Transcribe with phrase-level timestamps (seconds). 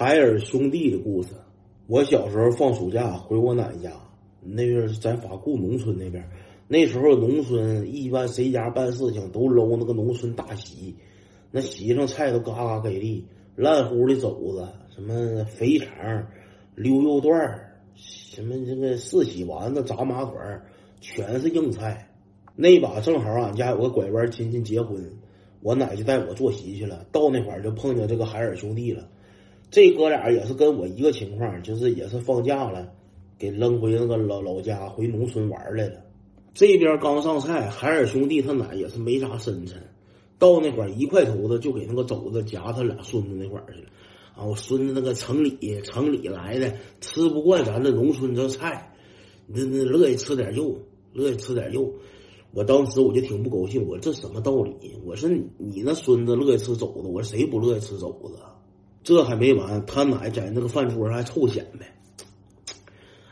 [0.00, 1.28] 海尔兄弟的故事。
[1.86, 3.92] 我小时候放暑假回我奶家，
[4.40, 6.26] 那边是咱法库农村那边。
[6.68, 10.96] 那时候农村一般谁家办事情都搂那个农村大席，
[11.50, 13.26] 那席上菜都嘎嘎给力，
[13.56, 16.26] 烂糊的肘子，什么肥肠、
[16.74, 17.60] 溜肉段
[17.94, 20.62] 什么这个四喜丸子、炸麻团
[21.02, 22.08] 全是硬菜。
[22.56, 25.12] 那把正好俺家有个拐弯亲戚结婚，
[25.60, 27.04] 我奶就带我坐席去了。
[27.12, 29.06] 到那会儿就碰见这个海尔兄弟了。
[29.70, 32.92] 这哥俩也是跟我一个情况，就是也是放假了，
[33.38, 35.94] 给扔回那个老老家，回农村玩来了。
[36.52, 39.80] 这边刚上菜，海尔兄弟他奶也是没啥深沉，
[40.40, 43.86] 到那会儿一块头子就给那个肘子夹他俩孙子那块儿去了。
[44.34, 48.92] 啊，我孙子那个城里城里来的，吃不惯咱这农村这菜，
[49.46, 50.76] 那那乐意吃点肉，
[51.12, 51.92] 乐意吃点肉。
[52.52, 54.72] 我当时我就挺不高兴，我这什么道理？
[55.04, 58.40] 我说你那孙子乐意吃肘子，我说谁不乐意吃肘子？
[59.02, 61.86] 这还没完，他奶在那个饭桌上还臭显摆。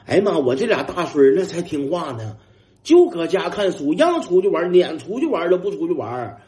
[0.06, 2.38] 哎呀妈，我这俩大孙儿那才听话呢，
[2.82, 6.40] 就搁家看书，让出去玩撵出去玩都不出去玩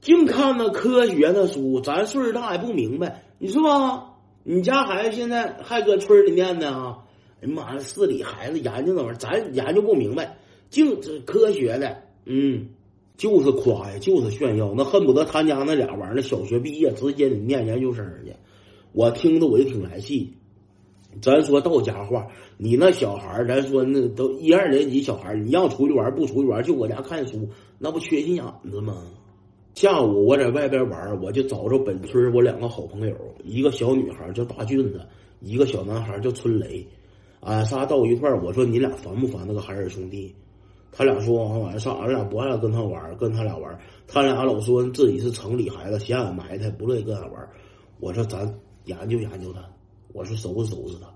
[0.00, 1.80] 净看那科学的书。
[1.80, 4.14] 咱岁数大也不明白，你是吧？
[4.44, 6.98] 你家孩子现在还搁村里念呢啊？
[7.42, 10.38] 哎呀妈呀，市里孩子研究那玩意儿，咱研究不明白。
[10.70, 12.68] 净科学的，嗯，
[13.16, 18.32] 就是夸呀，就是炫耀，那恨不得他家那俩玩意儿，小学毕业直接得念研究生去。
[18.92, 20.34] 我听着我就挺来气。
[21.22, 29.02] 咱说到家话，你那小孩儿咱说那都一二年级小孩儿你让出去玩不出去玩，就搁家看书，那不缺心眼子吗？
[29.74, 35.00] 下午我在外边玩，我就找着本村我两个好朋友，一个小女孩叫大俊子，
[35.40, 36.86] 一个小男孩叫春雷，
[37.40, 40.34] 俺仨到一块儿，我说你俩烦不烦那个海尔兄弟？
[40.92, 43.78] 他俩说完晚上俺俩不爱跟他玩，跟他俩玩。
[44.06, 47.48] 他俩老说自己是城里孩子，嫌俺埋汰，不乐意跟俺玩。
[48.00, 48.52] 我说咱
[48.84, 49.60] 研究研究他，
[50.12, 51.08] 我说收拾收拾他。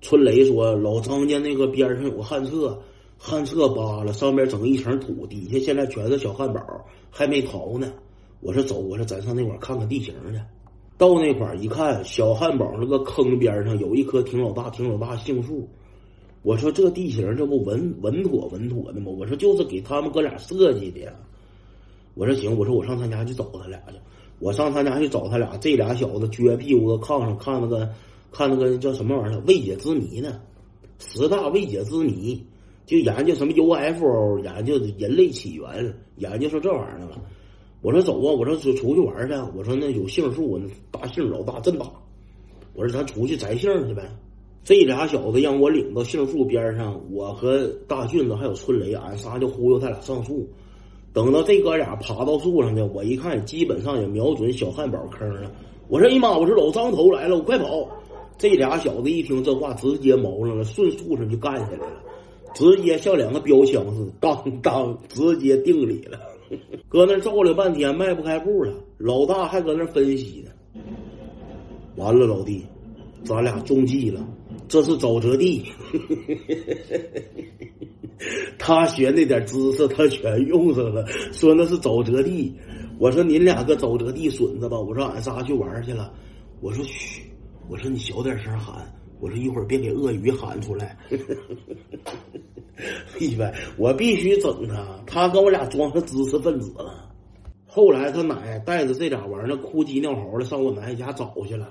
[0.00, 2.80] 春雷说老张家那个边上有个旱厕，
[3.18, 6.60] 旱厕扒了，上面整一层土，底下现在全是小汉堡，
[7.10, 7.92] 还没淘呢。
[8.40, 10.40] 我说走，我说咱上那块看看地形去。
[10.98, 15.68] 到那块一看，小汉堡那个坑边上有一棵挺老大、挺老大杏树。
[16.42, 19.12] 我说这地形这不稳稳妥稳妥的吗？
[19.16, 21.12] 我说就是给他们哥俩设计的。
[22.14, 23.94] 我说行，我说我上他家去找他俩去。
[24.40, 27.88] 我上他家去找他俩，这俩小子撅屁股搁炕上看那个
[28.32, 30.40] 看那个叫什么玩意儿未解之谜呢？
[30.98, 32.44] 十大未解之谜，
[32.86, 37.22] 就研究什么 UFO，研究人类起源，研究出这玩意儿了。
[37.82, 39.34] 我说走啊，我说出出去玩去。
[39.56, 41.86] 我说那有杏树，我那大杏老大真大。
[42.74, 44.10] 我说咱出去摘杏去呗。
[44.64, 50.48] 这俩小子让我领到杏树边上，我和大俊子还有春雷，俺仨就忽悠他俩上树。
[51.12, 55.50] 等到这哥俩爬到树上去，我一看，基本上也瞄准小汉堡坑了。
[55.88, 56.38] 我说：“哎妈！
[56.38, 57.88] 我说老张头来了，我快跑！”
[58.38, 61.96] 这俩小子一听这话，直接毛上了，顺树上就干下来了，
[62.54, 66.18] 直接像两个标枪似的，当当，直接定里了。
[66.88, 68.72] 搁那照了半天，迈不开步了。
[68.96, 70.82] 老大还搁那分析呢。
[71.96, 72.64] 完了，老弟，
[73.24, 74.26] 咱俩中计了。
[74.72, 75.62] 这是沼泽地，
[78.58, 81.04] 他学那点知识，他全用上了。
[81.30, 82.50] 说那是沼泽地，
[82.98, 84.80] 我说您俩搁沼泽地损着吧。
[84.80, 86.10] 我说俺仨去玩去了。
[86.62, 87.20] 我说嘘，
[87.68, 88.82] 我说你小点声喊。
[89.20, 90.96] 我说一会儿别给鳄鱼喊出来。
[93.20, 97.12] 一般我必须整他，他跟我俩装上知识分子了。
[97.66, 101.70] 后来他奶带着这俩玩意儿哭鸡尿嚎的上我奶家找去了。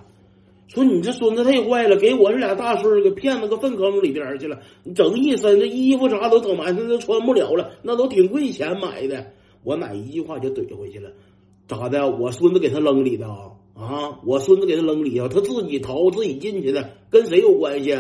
[0.68, 4.60] 说你这孙子太坏了，给我这俩大孙给骗到个粪坑里边去了。
[4.84, 9.34] 你整一身这衣服啥都整埋汰都穿不了了，那都挺贵钱买的。
[9.64, 11.12] 我奶一句话就怼回去了，
[11.68, 12.10] 咋的？
[12.10, 13.52] 我孙子给他扔里的啊？
[13.74, 17.98] 啊，我孙子给他扔里头，他自己逃自己进去的，跟谁有关系？